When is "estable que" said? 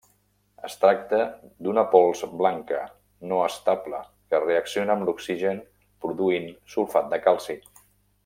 3.49-4.41